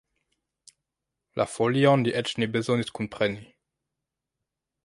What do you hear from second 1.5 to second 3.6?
folion li eĉ ne bezonis kunpreni!